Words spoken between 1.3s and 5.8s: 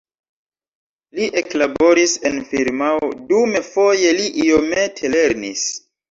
eklaboris en firmao, dume foje li iomete lernis.